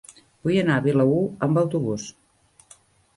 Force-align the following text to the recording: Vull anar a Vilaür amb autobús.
Vull 0.47 0.55
anar 0.61 0.77
a 0.79 0.83
Vilaür 0.87 1.19
amb 1.47 1.61
autobús. 1.63 2.07